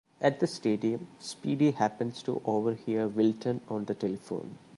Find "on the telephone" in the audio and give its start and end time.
3.69-4.57